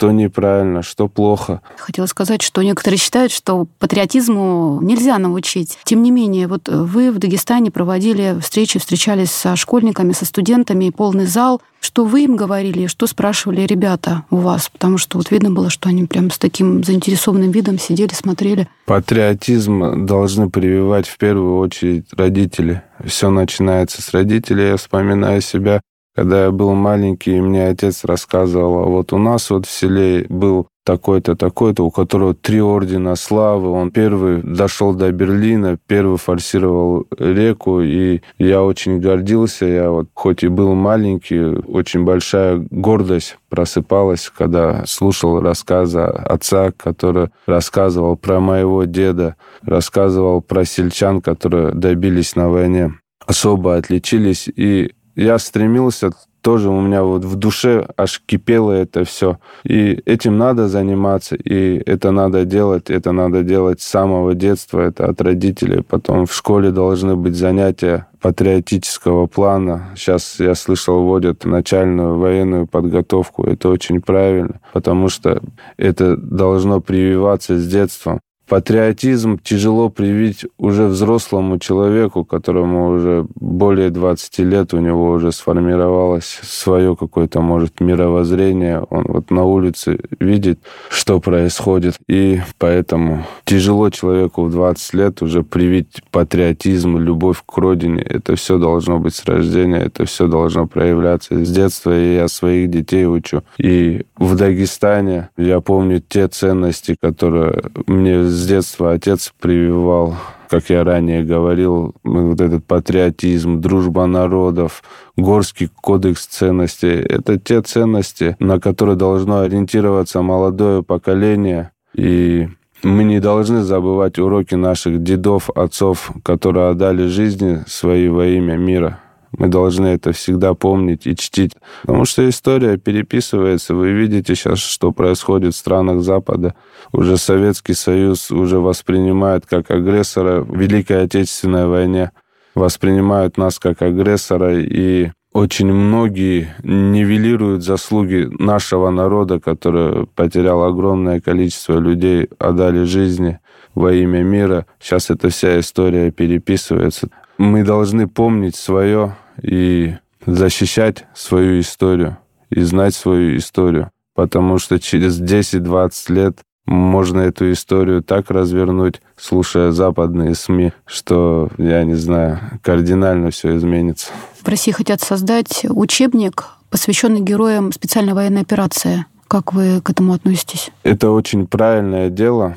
что 0.00 0.12
неправильно, 0.12 0.82
что 0.82 1.08
плохо. 1.08 1.60
Хотела 1.76 2.06
сказать, 2.06 2.40
что 2.40 2.62
некоторые 2.62 2.98
считают, 2.98 3.30
что 3.30 3.66
патриотизму 3.78 4.80
нельзя 4.80 5.18
научить. 5.18 5.76
Тем 5.84 6.02
не 6.02 6.10
менее, 6.10 6.48
вот 6.48 6.70
вы 6.70 7.12
в 7.12 7.18
Дагестане 7.18 7.70
проводили 7.70 8.38
встречи, 8.40 8.78
встречались 8.78 9.30
со 9.30 9.56
школьниками, 9.56 10.12
со 10.12 10.24
студентами, 10.24 10.88
полный 10.88 11.26
зал. 11.26 11.60
Что 11.80 12.06
вы 12.06 12.24
им 12.24 12.34
говорили, 12.34 12.86
что 12.86 13.06
спрашивали 13.06 13.60
ребята 13.66 14.24
у 14.30 14.36
вас? 14.36 14.70
Потому 14.70 14.96
что 14.96 15.18
вот 15.18 15.30
видно 15.30 15.50
было, 15.50 15.68
что 15.68 15.90
они 15.90 16.06
прям 16.06 16.30
с 16.30 16.38
таким 16.38 16.82
заинтересованным 16.82 17.50
видом 17.50 17.78
сидели, 17.78 18.14
смотрели. 18.14 18.68
Патриотизм 18.86 20.06
должны 20.06 20.48
прививать 20.48 21.08
в 21.08 21.18
первую 21.18 21.58
очередь 21.58 22.06
родители. 22.16 22.82
Все 23.04 23.28
начинается 23.28 24.00
с 24.00 24.14
родителей. 24.14 24.68
Я 24.68 24.76
вспоминаю 24.78 25.42
себя, 25.42 25.82
когда 26.20 26.44
я 26.44 26.50
был 26.50 26.74
маленький, 26.74 27.40
мне 27.40 27.68
отец 27.68 28.04
рассказывал, 28.04 28.80
а 28.80 28.84
вот 28.84 29.14
у 29.14 29.16
нас 29.16 29.48
вот 29.48 29.64
в 29.64 29.70
селе 29.70 30.26
был 30.28 30.66
такой-то, 30.84 31.34
такой-то, 31.34 31.82
у 31.82 31.90
которого 31.90 32.34
три 32.34 32.60
ордена 32.60 33.16
славы. 33.16 33.70
Он 33.70 33.90
первый 33.90 34.42
дошел 34.42 34.92
до 34.92 35.12
Берлина, 35.12 35.78
первый 35.86 36.18
форсировал 36.18 37.06
реку, 37.18 37.80
и 37.80 38.20
я 38.36 38.62
очень 38.62 39.00
гордился. 39.00 39.64
Я 39.64 39.90
вот, 39.90 40.08
хоть 40.12 40.42
и 40.42 40.48
был 40.48 40.74
маленький, 40.74 41.40
очень 41.66 42.04
большая 42.04 42.66
гордость 42.70 43.38
просыпалась, 43.48 44.30
когда 44.36 44.84
слушал 44.84 45.40
рассказы 45.40 46.00
отца, 46.00 46.70
который 46.76 47.30
рассказывал 47.46 48.16
про 48.16 48.40
моего 48.40 48.84
деда, 48.84 49.36
рассказывал 49.62 50.42
про 50.42 50.66
сельчан, 50.66 51.22
которые 51.22 51.72
добились 51.72 52.36
на 52.36 52.50
войне, 52.50 52.92
особо 53.26 53.76
отличились. 53.76 54.50
И 54.54 54.92
я 55.14 55.38
стремился 55.38 56.10
тоже 56.42 56.70
у 56.70 56.80
меня 56.80 57.02
вот 57.02 57.24
в 57.24 57.36
душе 57.36 57.86
аж 57.96 58.22
кипело 58.24 58.72
это 58.72 59.04
все. 59.04 59.38
И 59.64 60.00
этим 60.06 60.38
надо 60.38 60.68
заниматься, 60.68 61.36
и 61.36 61.82
это 61.84 62.10
надо 62.10 62.44
делать, 62.44 62.90
это 62.90 63.12
надо 63.12 63.42
делать 63.42 63.80
с 63.80 63.86
самого 63.86 64.34
детства, 64.34 64.80
это 64.80 65.06
от 65.06 65.20
родителей. 65.20 65.82
Потом 65.82 66.26
в 66.26 66.34
школе 66.34 66.70
должны 66.70 67.16
быть 67.16 67.36
занятия 67.36 68.06
патриотического 68.20 69.26
плана. 69.26 69.90
Сейчас, 69.96 70.40
я 70.40 70.54
слышал, 70.54 71.02
вводят 71.02 71.44
начальную 71.44 72.18
военную 72.18 72.66
подготовку. 72.66 73.44
Это 73.44 73.68
очень 73.68 74.00
правильно, 74.00 74.60
потому 74.72 75.08
что 75.08 75.40
это 75.76 76.16
должно 76.16 76.80
прививаться 76.80 77.58
с 77.58 77.66
детства. 77.66 78.20
Патриотизм 78.50 79.38
тяжело 79.38 79.90
привить 79.90 80.44
уже 80.58 80.86
взрослому 80.86 81.60
человеку, 81.60 82.24
которому 82.24 82.88
уже 82.88 83.24
более 83.36 83.90
20 83.90 84.38
лет, 84.40 84.74
у 84.74 84.80
него 84.80 85.12
уже 85.12 85.30
сформировалось 85.30 86.40
свое 86.42 86.96
какое-то, 86.96 87.40
может, 87.42 87.80
мировоззрение. 87.80 88.80
Он 88.90 89.04
вот 89.06 89.30
на 89.30 89.44
улице 89.44 90.00
видит, 90.18 90.58
что 90.88 91.20
происходит. 91.20 91.94
И 92.08 92.40
поэтому 92.58 93.24
тяжело 93.44 93.88
человеку 93.90 94.42
в 94.42 94.50
20 94.50 94.94
лет 94.94 95.22
уже 95.22 95.44
привить 95.44 96.02
патриотизм, 96.10 96.98
любовь 96.98 97.44
к 97.46 97.56
родине. 97.56 98.02
Это 98.02 98.34
все 98.34 98.58
должно 98.58 98.98
быть 98.98 99.14
с 99.14 99.24
рождения, 99.26 99.78
это 99.78 100.06
все 100.06 100.26
должно 100.26 100.66
проявляться 100.66 101.44
с 101.44 101.52
детства. 101.52 101.96
И 101.96 102.16
я 102.16 102.26
своих 102.26 102.68
детей 102.68 103.06
учу. 103.06 103.44
И 103.58 104.06
в 104.16 104.34
Дагестане 104.34 105.28
я 105.36 105.60
помню 105.60 106.02
те 106.08 106.26
ценности, 106.26 106.96
которые 107.00 107.62
мне 107.86 108.24
с 108.40 108.46
детства 108.46 108.92
отец 108.92 109.32
прививал, 109.38 110.16
как 110.48 110.70
я 110.70 110.82
ранее 110.82 111.22
говорил, 111.22 111.94
вот 112.02 112.40
этот 112.40 112.64
патриотизм, 112.64 113.60
дружба 113.60 114.06
народов, 114.06 114.82
горский 115.16 115.68
кодекс 115.68 116.26
ценностей. 116.26 116.88
Это 116.88 117.38
те 117.38 117.60
ценности, 117.60 118.36
на 118.40 118.58
которые 118.58 118.96
должно 118.96 119.40
ориентироваться 119.40 120.22
молодое 120.22 120.82
поколение. 120.82 121.70
И 121.94 122.48
мы 122.82 123.04
не 123.04 123.20
должны 123.20 123.60
забывать 123.62 124.18
уроки 124.18 124.54
наших 124.54 125.02
дедов, 125.02 125.50
отцов, 125.50 126.10
которые 126.22 126.70
отдали 126.70 127.06
жизни 127.08 127.62
свои 127.66 128.08
во 128.08 128.26
имя 128.26 128.56
мира. 128.56 129.00
Мы 129.36 129.48
должны 129.48 129.86
это 129.88 130.12
всегда 130.12 130.54
помнить 130.54 131.06
и 131.06 131.14
чтить. 131.14 131.52
Потому 131.82 132.04
что 132.04 132.28
история 132.28 132.76
переписывается. 132.76 133.74
Вы 133.74 133.92
видите 133.92 134.34
сейчас, 134.34 134.58
что 134.58 134.92
происходит 134.92 135.54
в 135.54 135.58
странах 135.58 136.00
Запада. 136.02 136.54
Уже 136.92 137.16
Советский 137.16 137.74
Союз 137.74 138.30
уже 138.30 138.58
воспринимает 138.58 139.46
как 139.46 139.70
агрессора 139.70 140.40
в 140.40 140.56
Великой 140.56 141.04
Отечественной 141.04 141.66
войне. 141.66 142.10
Воспринимают 142.54 143.38
нас 143.38 143.58
как 143.58 143.82
агрессора. 143.82 144.58
И 144.58 145.10
очень 145.32 145.72
многие 145.72 146.52
нивелируют 146.64 147.62
заслуги 147.62 148.28
нашего 148.42 148.90
народа, 148.90 149.38
который 149.38 150.06
потерял 150.06 150.64
огромное 150.64 151.20
количество 151.20 151.78
людей, 151.78 152.28
отдали 152.40 152.82
жизни 152.82 153.38
во 153.76 153.92
имя 153.92 154.24
мира. 154.24 154.66
Сейчас 154.80 155.08
эта 155.08 155.28
вся 155.28 155.60
история 155.60 156.10
переписывается 156.10 157.10
мы 157.40 157.64
должны 157.64 158.06
помнить 158.06 158.54
свое 158.54 159.16
и 159.40 159.94
защищать 160.26 161.06
свою 161.14 161.60
историю 161.60 162.18
и 162.50 162.60
знать 162.60 162.94
свою 162.94 163.38
историю, 163.38 163.90
потому 164.14 164.58
что 164.58 164.78
через 164.78 165.18
10-20 165.18 166.12
лет 166.12 166.38
можно 166.66 167.22
эту 167.22 167.50
историю 167.50 168.02
так 168.02 168.30
развернуть, 168.30 169.00
слушая 169.16 169.70
западные 169.70 170.34
СМИ, 170.34 170.72
что, 170.84 171.48
я 171.56 171.82
не 171.84 171.94
знаю, 171.94 172.40
кардинально 172.62 173.30
все 173.30 173.56
изменится. 173.56 174.12
В 174.42 174.46
России 174.46 174.72
хотят 174.72 175.00
создать 175.00 175.64
учебник, 175.64 176.44
посвященный 176.68 177.20
героям 177.20 177.72
специальной 177.72 178.12
военной 178.12 178.42
операции. 178.42 179.06
Как 179.28 179.54
вы 179.54 179.80
к 179.80 179.88
этому 179.88 180.12
относитесь? 180.12 180.70
Это 180.82 181.10
очень 181.10 181.46
правильное 181.46 182.10
дело, 182.10 182.56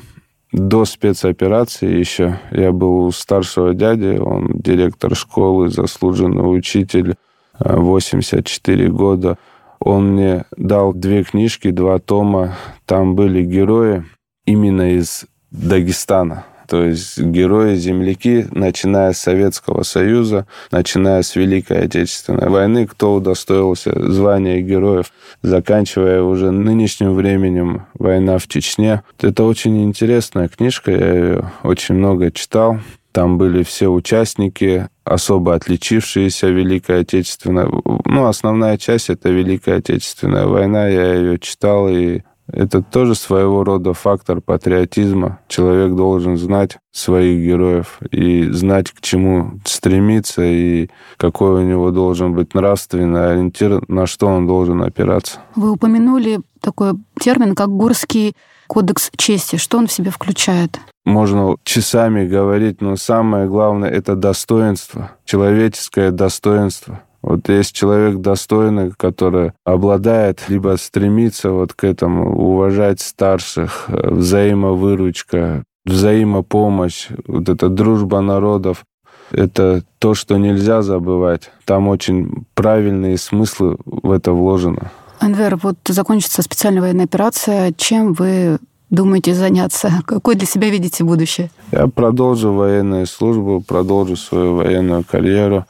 до 0.54 0.84
спецоперации 0.84 1.98
еще 1.98 2.38
я 2.52 2.70
был 2.70 3.06
у 3.06 3.10
старшего 3.10 3.74
дяди, 3.74 4.18
он 4.18 4.52
директор 4.54 5.16
школы, 5.16 5.68
заслуженный 5.68 6.56
учитель, 6.56 7.16
84 7.58 8.84
э, 8.84 8.88
года. 8.88 9.36
Он 9.80 10.12
мне 10.12 10.44
дал 10.56 10.92
две 10.92 11.24
книжки, 11.24 11.70
два 11.70 11.98
тома. 11.98 12.54
Там 12.86 13.16
были 13.16 13.42
герои 13.42 14.04
именно 14.46 14.94
из 14.96 15.24
Дагестана. 15.50 16.44
То 16.68 16.84
есть 16.84 17.20
герои, 17.20 17.74
земляки, 17.76 18.46
начиная 18.50 19.12
с 19.12 19.18
Советского 19.18 19.82
Союза, 19.82 20.46
начиная 20.70 21.22
с 21.22 21.36
Великой 21.36 21.84
Отечественной 21.84 22.48
войны, 22.48 22.86
кто 22.86 23.14
удостоился 23.14 23.92
звания 24.10 24.60
героев, 24.60 25.12
заканчивая 25.42 26.22
уже 26.22 26.50
нынешним 26.50 27.14
временем 27.14 27.86
война 27.94 28.38
в 28.38 28.48
Чечне. 28.48 29.02
Это 29.20 29.44
очень 29.44 29.84
интересная 29.84 30.48
книжка, 30.48 30.90
я 30.90 31.12
ее 31.12 31.52
очень 31.62 31.96
много 31.96 32.30
читал. 32.30 32.78
Там 33.12 33.38
были 33.38 33.62
все 33.62 33.86
участники, 33.86 34.88
особо 35.04 35.54
отличившиеся 35.54 36.48
Великой 36.48 37.02
Отечественной. 37.02 37.68
Ну, 38.06 38.26
основная 38.26 38.76
часть— 38.76 39.08
это 39.08 39.28
Великая 39.28 39.76
Отечественная 39.76 40.46
война. 40.46 40.88
Я 40.88 41.14
ее 41.14 41.38
читал 41.38 41.88
и 41.88 42.22
это 42.46 42.82
тоже 42.82 43.14
своего 43.14 43.64
рода 43.64 43.94
фактор 43.94 44.40
патриотизма. 44.40 45.40
Человек 45.48 45.94
должен 45.94 46.36
знать 46.36 46.78
своих 46.92 47.44
героев 47.44 47.98
и 48.10 48.50
знать, 48.50 48.90
к 48.90 49.00
чему 49.00 49.60
стремиться 49.64 50.42
и 50.42 50.88
какой 51.16 51.62
у 51.62 51.66
него 51.66 51.90
должен 51.90 52.34
быть 52.34 52.54
нравственный 52.54 53.32
ориентир, 53.32 53.82
на 53.88 54.06
что 54.06 54.26
он 54.26 54.46
должен 54.46 54.82
опираться. 54.82 55.40
Вы 55.56 55.72
упомянули 55.72 56.40
такой 56.60 56.92
термин, 57.18 57.54
как 57.54 57.70
горский 57.70 58.34
кодекс 58.66 59.10
чести. 59.16 59.56
Что 59.56 59.78
он 59.78 59.86
в 59.86 59.92
себе 59.92 60.10
включает? 60.10 60.78
Можно 61.04 61.56
часами 61.64 62.26
говорить, 62.26 62.80
но 62.80 62.96
самое 62.96 63.46
главное— 63.46 63.90
это 63.90 64.16
достоинство, 64.16 65.12
человеческое 65.24 66.10
достоинство. 66.10 67.02
Вот 67.24 67.48
есть 67.48 67.74
человек 67.74 68.18
достойный, 68.18 68.90
который 68.90 69.52
обладает, 69.64 70.42
либо 70.48 70.76
стремится 70.78 71.50
вот 71.52 71.72
к 71.72 71.84
этому, 71.84 72.36
уважать 72.36 73.00
старших, 73.00 73.86
э, 73.88 74.10
взаимовыручка, 74.10 75.64
взаимопомощь, 75.86 77.08
вот 77.26 77.48
эта 77.48 77.70
дружба 77.70 78.20
народов, 78.20 78.84
это 79.30 79.82
то, 79.98 80.12
что 80.12 80.36
нельзя 80.36 80.82
забывать. 80.82 81.50
Там 81.64 81.88
очень 81.88 82.44
правильные 82.54 83.16
смыслы 83.16 83.78
в 83.86 84.10
это 84.10 84.32
вложено. 84.32 84.90
Анвер, 85.18 85.56
вот 85.56 85.76
закончится 85.88 86.42
специальная 86.42 86.82
военная 86.82 87.06
операция. 87.06 87.72
Чем 87.78 88.12
вы 88.12 88.58
думаете 88.90 89.32
заняться? 89.32 89.90
Какой 90.06 90.34
для 90.34 90.46
себя 90.46 90.68
видите 90.68 91.04
будущее? 91.04 91.50
Я 91.72 91.86
продолжу 91.86 92.52
военную 92.52 93.06
службу, 93.06 93.62
продолжу 93.66 94.16
свою 94.16 94.56
военную 94.56 95.04
карьеру. 95.10 95.64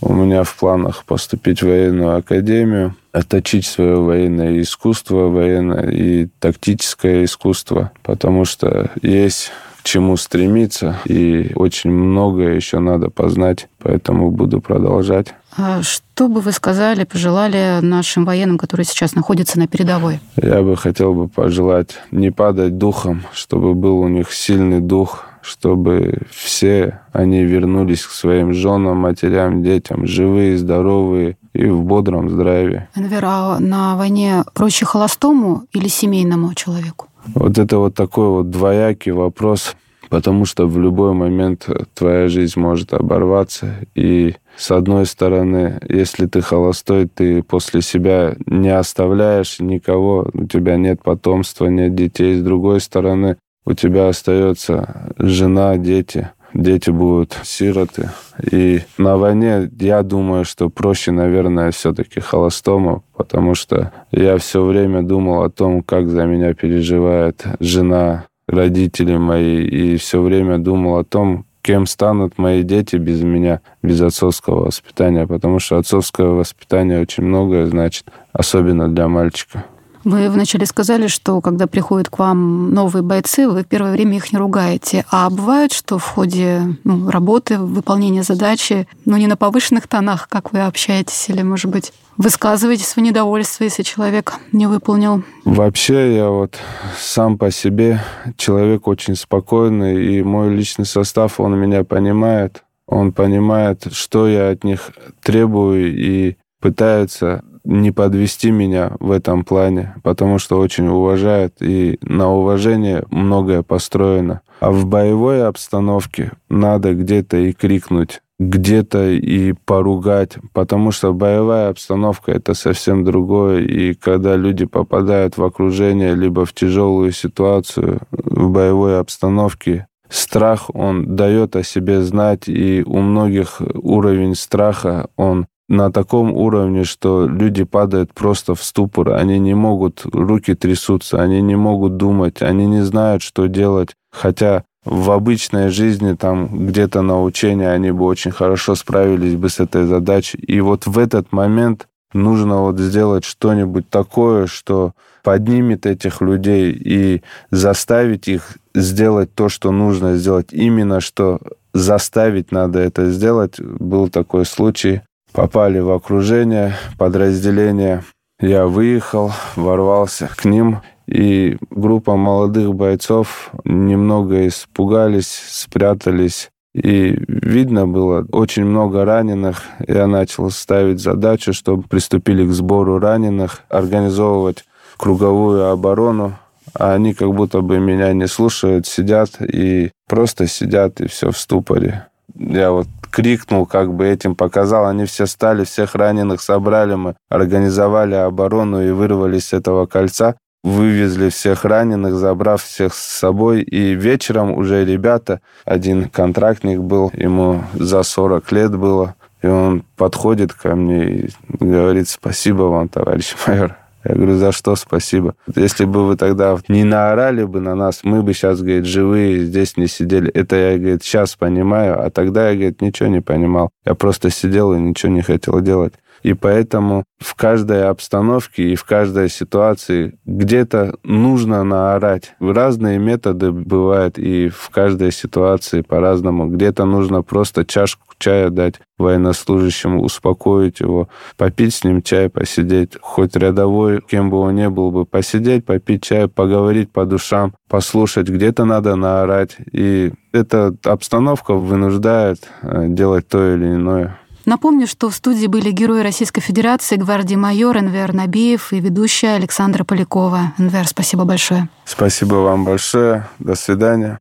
У 0.00 0.12
меня 0.12 0.44
в 0.44 0.54
планах 0.56 1.04
поступить 1.04 1.60
в 1.60 1.66
военную 1.66 2.18
академию, 2.18 2.94
отточить 3.12 3.66
свое 3.66 3.96
военное 3.96 4.60
искусство, 4.60 5.28
военное 5.28 5.90
и 5.90 6.28
тактическое 6.38 7.24
искусство, 7.24 7.90
потому 8.02 8.44
что 8.44 8.90
есть 9.02 9.50
к 9.80 9.82
чему 9.84 10.16
стремиться, 10.16 10.98
и 11.04 11.52
очень 11.54 11.90
многое 11.90 12.54
еще 12.54 12.78
надо 12.78 13.10
познать, 13.10 13.68
поэтому 13.78 14.30
буду 14.30 14.60
продолжать. 14.60 15.34
А 15.56 15.82
что 15.82 16.28
бы 16.28 16.40
вы 16.40 16.52
сказали, 16.52 17.04
пожелали 17.04 17.80
нашим 17.80 18.24
военным, 18.24 18.58
которые 18.58 18.84
сейчас 18.84 19.14
находятся 19.14 19.58
на 19.58 19.66
передовой? 19.66 20.20
Я 20.36 20.62
бы 20.62 20.76
хотел 20.76 21.14
бы 21.14 21.28
пожелать 21.28 21.98
не 22.10 22.30
падать 22.30 22.78
духом, 22.78 23.24
чтобы 23.32 23.74
был 23.74 23.98
у 23.98 24.08
них 24.08 24.32
сильный 24.32 24.80
дух, 24.80 25.27
чтобы 25.42 26.18
все 26.30 27.00
они 27.12 27.44
вернулись 27.44 28.04
к 28.04 28.10
своим 28.10 28.52
женам, 28.52 28.98
матерям, 28.98 29.62
детям, 29.62 30.06
живые, 30.06 30.56
здоровые 30.58 31.36
и 31.52 31.66
в 31.66 31.82
бодром 31.82 32.30
здравии. 32.30 32.88
Энвер, 32.94 33.24
а 33.24 33.58
на 33.58 33.96
войне 33.96 34.44
проще 34.54 34.84
холостому 34.86 35.64
или 35.72 35.88
семейному 35.88 36.54
человеку? 36.54 37.06
Вот 37.34 37.58
это 37.58 37.78
вот 37.78 37.94
такой 37.94 38.28
вот 38.28 38.50
двоякий 38.50 39.12
вопрос, 39.12 39.76
потому 40.08 40.44
что 40.44 40.66
в 40.66 40.78
любой 40.78 41.12
момент 41.12 41.68
твоя 41.94 42.28
жизнь 42.28 42.58
может 42.58 42.94
оборваться. 42.94 43.74
И 43.94 44.36
с 44.56 44.70
одной 44.70 45.06
стороны, 45.06 45.78
если 45.88 46.26
ты 46.26 46.40
холостой, 46.40 47.06
ты 47.06 47.42
после 47.42 47.82
себя 47.82 48.34
не 48.46 48.70
оставляешь 48.70 49.60
никого, 49.60 50.28
у 50.32 50.46
тебя 50.46 50.76
нет 50.76 51.02
потомства, 51.02 51.66
нет 51.66 51.94
детей. 51.94 52.36
С 52.36 52.42
другой 52.42 52.80
стороны, 52.80 53.36
у 53.68 53.74
тебя 53.74 54.08
остается 54.08 55.12
жена, 55.18 55.76
дети. 55.76 56.30
Дети 56.54 56.88
будут 56.88 57.38
сироты. 57.42 58.08
И 58.50 58.80
на 58.96 59.18
войне 59.18 59.70
я 59.78 60.02
думаю, 60.02 60.46
что 60.46 60.70
проще, 60.70 61.12
наверное, 61.12 61.70
все-таки 61.70 62.20
холостому, 62.20 63.04
потому 63.14 63.54
что 63.54 63.92
я 64.10 64.38
все 64.38 64.64
время 64.64 65.02
думал 65.02 65.42
о 65.42 65.50
том, 65.50 65.82
как 65.82 66.08
за 66.08 66.24
меня 66.24 66.54
переживает 66.54 67.44
жена, 67.60 68.24
родители 68.46 69.18
мои, 69.18 69.62
и 69.62 69.98
все 69.98 70.22
время 70.22 70.56
думал 70.56 70.96
о 70.96 71.04
том, 71.04 71.44
кем 71.60 71.84
станут 71.84 72.38
мои 72.38 72.62
дети 72.62 72.96
без 72.96 73.22
меня, 73.22 73.60
без 73.82 74.00
отцовского 74.00 74.64
воспитания, 74.64 75.26
потому 75.26 75.58
что 75.58 75.76
отцовское 75.76 76.28
воспитание 76.28 77.02
очень 77.02 77.24
многое 77.24 77.66
значит, 77.66 78.06
особенно 78.32 78.88
для 78.88 79.08
мальчика. 79.08 79.66
Вы 80.08 80.30
вначале 80.30 80.64
сказали, 80.64 81.06
что 81.06 81.42
когда 81.42 81.66
приходят 81.66 82.08
к 82.08 82.18
вам 82.18 82.72
новые 82.72 83.02
бойцы, 83.02 83.46
вы 83.46 83.62
в 83.62 83.66
первое 83.66 83.92
время 83.92 84.16
их 84.16 84.32
не 84.32 84.38
ругаете. 84.38 85.04
А 85.10 85.28
бывает, 85.28 85.70
что 85.70 85.98
в 85.98 86.04
ходе 86.04 86.78
ну, 86.82 87.10
работы, 87.10 87.58
выполнения 87.58 88.22
задачи, 88.22 88.88
ну 89.04 89.18
не 89.18 89.26
на 89.26 89.36
повышенных 89.36 89.86
тонах, 89.86 90.30
как 90.30 90.54
вы 90.54 90.60
общаетесь, 90.60 91.28
или, 91.28 91.42
может 91.42 91.70
быть, 91.70 91.92
высказываете 92.16 92.84
свое 92.84 93.10
недовольство, 93.10 93.64
если 93.64 93.82
человек 93.82 94.32
не 94.50 94.66
выполнил? 94.66 95.24
Вообще 95.44 96.16
я 96.16 96.30
вот 96.30 96.56
сам 96.98 97.36
по 97.36 97.50
себе 97.50 98.02
человек 98.38 98.88
очень 98.88 99.14
спокойный, 99.14 100.06
и 100.06 100.22
мой 100.22 100.54
личный 100.54 100.86
состав, 100.86 101.38
он 101.38 101.54
меня 101.58 101.84
понимает. 101.84 102.64
Он 102.86 103.12
понимает, 103.12 103.88
что 103.92 104.26
я 104.26 104.48
от 104.48 104.64
них 104.64 104.90
требую, 105.22 105.94
и 105.94 106.38
пытается 106.62 107.44
не 107.64 107.90
подвести 107.90 108.50
меня 108.50 108.92
в 109.00 109.10
этом 109.10 109.44
плане, 109.44 109.94
потому 110.02 110.38
что 110.38 110.58
очень 110.58 110.88
уважает, 110.88 111.56
и 111.60 111.98
на 112.02 112.32
уважение 112.32 113.04
многое 113.10 113.62
построено. 113.62 114.40
А 114.60 114.70
в 114.70 114.86
боевой 114.86 115.46
обстановке 115.46 116.32
надо 116.48 116.94
где-то 116.94 117.36
и 117.36 117.52
крикнуть, 117.52 118.22
где-то 118.38 119.10
и 119.10 119.52
поругать, 119.52 120.38
потому 120.52 120.92
что 120.92 121.12
боевая 121.12 121.70
обстановка 121.70 122.32
это 122.32 122.54
совсем 122.54 123.04
другое. 123.04 123.62
И 123.62 123.94
когда 123.94 124.36
люди 124.36 124.64
попадают 124.64 125.36
в 125.36 125.44
окружение, 125.44 126.14
либо 126.14 126.44
в 126.44 126.52
тяжелую 126.52 127.12
ситуацию 127.12 128.00
в 128.10 128.50
боевой 128.50 129.00
обстановке, 129.00 129.86
страх, 130.08 130.70
он 130.74 131.16
дает 131.16 131.56
о 131.56 131.62
себе 131.62 132.02
знать, 132.02 132.48
и 132.48 132.82
у 132.86 133.00
многих 133.00 133.60
уровень 133.74 134.34
страха, 134.34 135.08
он 135.16 135.46
на 135.68 135.92
таком 135.92 136.32
уровне, 136.32 136.84
что 136.84 137.26
люди 137.26 137.64
падают 137.64 138.14
просто 138.14 138.54
в 138.54 138.62
ступор. 138.62 139.10
Они 139.10 139.38
не 139.38 139.54
могут, 139.54 140.04
руки 140.04 140.54
трясутся, 140.54 141.22
они 141.22 141.42
не 141.42 141.56
могут 141.56 141.96
думать, 141.96 142.42
они 142.42 142.66
не 142.66 142.82
знают, 142.82 143.22
что 143.22 143.46
делать. 143.46 143.90
Хотя 144.10 144.64
в 144.84 145.10
обычной 145.10 145.68
жизни, 145.68 146.14
там 146.14 146.66
где-то 146.68 147.02
на 147.02 147.22
учении, 147.22 147.66
они 147.66 147.90
бы 147.90 148.06
очень 148.06 148.30
хорошо 148.30 148.74
справились 148.74 149.36
бы 149.36 149.50
с 149.50 149.60
этой 149.60 149.84
задачей. 149.84 150.38
И 150.38 150.60
вот 150.60 150.86
в 150.86 150.98
этот 150.98 151.32
момент 151.32 151.86
нужно 152.14 152.62
вот 152.62 152.78
сделать 152.78 153.24
что-нибудь 153.24 153.90
такое, 153.90 154.46
что 154.46 154.92
поднимет 155.22 155.84
этих 155.84 156.22
людей 156.22 156.72
и 156.72 157.22
заставить 157.50 158.28
их 158.28 158.56
сделать 158.74 159.34
то, 159.34 159.50
что 159.50 159.72
нужно 159.72 160.16
сделать. 160.16 160.52
Именно 160.52 161.00
что 161.00 161.40
заставить 161.74 162.50
надо 162.50 162.78
это 162.78 163.10
сделать. 163.10 163.60
Был 163.60 164.08
такой 164.08 164.46
случай 164.46 165.02
попали 165.32 165.78
в 165.78 165.90
окружение 165.90 166.74
подразделения. 166.98 168.04
Я 168.40 168.66
выехал, 168.66 169.32
ворвался 169.56 170.28
к 170.28 170.44
ним, 170.44 170.80
и 171.06 171.56
группа 171.70 172.16
молодых 172.16 172.74
бойцов 172.74 173.50
немного 173.64 174.46
испугались, 174.46 175.42
спрятались. 175.50 176.50
И 176.74 177.18
видно 177.26 177.86
было 177.86 178.26
очень 178.30 178.64
много 178.64 179.04
раненых. 179.04 179.62
Я 179.86 180.06
начал 180.06 180.50
ставить 180.50 181.00
задачу, 181.00 181.52
чтобы 181.52 181.82
приступили 181.82 182.46
к 182.46 182.52
сбору 182.52 182.98
раненых, 182.98 183.62
организовывать 183.68 184.64
круговую 184.96 185.70
оборону. 185.70 186.34
А 186.74 186.92
они 186.92 187.14
как 187.14 187.32
будто 187.34 187.62
бы 187.62 187.78
меня 187.80 188.12
не 188.12 188.28
слушают, 188.28 188.86
сидят 188.86 189.40
и 189.40 189.90
просто 190.06 190.46
сидят, 190.46 191.00
и 191.00 191.08
все 191.08 191.30
в 191.30 191.38
ступоре. 191.38 192.06
Я 192.34 192.70
вот 192.70 192.86
крикнул, 193.10 193.66
как 193.66 193.94
бы 193.94 194.06
этим 194.06 194.34
показал. 194.34 194.86
Они 194.86 195.04
все 195.04 195.26
стали, 195.26 195.64
всех 195.64 195.94
раненых 195.94 196.40
собрали, 196.40 196.94
мы 196.94 197.16
организовали 197.28 198.14
оборону 198.14 198.82
и 198.82 198.90
вырвались 198.90 199.48
с 199.48 199.52
этого 199.52 199.86
кольца. 199.86 200.36
Вывезли 200.64 201.28
всех 201.28 201.64
раненых, 201.64 202.14
забрав 202.14 202.62
всех 202.62 202.92
с 202.92 202.98
собой. 202.98 203.62
И 203.62 203.94
вечером 203.94 204.52
уже 204.52 204.84
ребята, 204.84 205.40
один 205.64 206.08
контрактник 206.08 206.80
был, 206.80 207.10
ему 207.14 207.62
за 207.74 208.02
40 208.02 208.52
лет 208.52 208.76
было, 208.76 209.14
и 209.40 209.46
он 209.46 209.84
подходит 209.96 210.52
ко 210.52 210.74
мне 210.74 211.04
и 211.04 211.30
говорит, 211.60 212.08
спасибо 212.08 212.64
вам, 212.64 212.88
товарищ 212.88 213.34
майор. 213.46 213.76
Я 214.04 214.14
говорю, 214.14 214.36
за 214.36 214.52
что 214.52 214.76
спасибо? 214.76 215.34
Если 215.54 215.84
бы 215.84 216.06
вы 216.06 216.16
тогда 216.16 216.56
не 216.68 216.84
наорали 216.84 217.44
бы 217.44 217.60
на 217.60 217.74
нас, 217.74 218.00
мы 218.04 218.22
бы 218.22 218.32
сейчас, 218.32 218.60
говорит, 218.60 218.84
живые 218.84 219.44
здесь 219.44 219.76
не 219.76 219.88
сидели. 219.88 220.30
Это 220.30 220.56
я, 220.56 220.78
говорит, 220.78 221.02
сейчас 221.02 221.34
понимаю, 221.34 222.00
а 222.00 222.10
тогда 222.10 222.50
я, 222.50 222.54
говорит, 222.54 222.80
ничего 222.80 223.08
не 223.08 223.20
понимал. 223.20 223.70
Я 223.84 223.94
просто 223.94 224.30
сидел 224.30 224.72
и 224.72 224.78
ничего 224.78 225.10
не 225.12 225.22
хотел 225.22 225.60
делать. 225.60 225.94
И 226.22 226.34
поэтому 226.34 227.04
в 227.18 227.34
каждой 227.34 227.88
обстановке 227.88 228.72
и 228.72 228.74
в 228.74 228.84
каждой 228.84 229.28
ситуации 229.28 230.18
где-то 230.24 230.94
нужно 231.02 231.64
наорать. 231.64 232.34
Разные 232.40 232.98
методы 232.98 233.50
бывают, 233.50 234.18
и 234.18 234.48
в 234.48 234.70
каждой 234.70 235.12
ситуации 235.12 235.82
по-разному. 235.82 236.48
Где-то 236.48 236.84
нужно 236.84 237.22
просто 237.22 237.64
чашку 237.64 238.08
чая 238.18 238.50
дать 238.50 238.80
военнослужащему, 238.98 240.02
успокоить 240.02 240.80
его, 240.80 241.08
попить 241.36 241.74
с 241.74 241.84
ним 241.84 242.02
чай, 242.02 242.28
посидеть. 242.28 242.96
Хоть 243.00 243.36
рядовой, 243.36 244.00
кем 244.00 244.30
бы 244.30 244.38
он 244.38 244.56
ни 244.56 244.66
был 244.66 244.90
бы, 244.90 245.06
посидеть, 245.06 245.64
попить 245.64 246.02
чай, 246.02 246.28
поговорить 246.28 246.90
по 246.90 247.04
душам, 247.04 247.54
послушать. 247.68 248.28
Где-то 248.28 248.64
надо 248.64 248.96
наорать. 248.96 249.56
И 249.72 250.12
эта 250.32 250.74
обстановка 250.84 251.54
вынуждает 251.54 252.38
э, 252.62 252.86
делать 252.88 253.28
то 253.28 253.54
или 253.54 253.66
иное. 253.66 254.18
Напомню, 254.48 254.86
что 254.86 255.10
в 255.10 255.14
студии 255.14 255.46
были 255.46 255.70
герои 255.70 256.00
Российской 256.00 256.40
Федерации, 256.40 256.96
гвардии 256.96 257.34
майор 257.34 257.76
Энвер 257.76 258.14
Набиев 258.14 258.72
и 258.72 258.80
ведущая 258.80 259.34
Александра 259.34 259.84
Полякова. 259.84 260.54
Энвер, 260.56 260.88
спасибо 260.88 261.24
большое. 261.24 261.68
Спасибо 261.84 262.36
вам 262.36 262.64
большое. 262.64 263.28
До 263.38 263.54
свидания. 263.54 264.18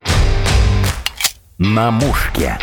На 1.57 1.91
мушке. 1.91 2.57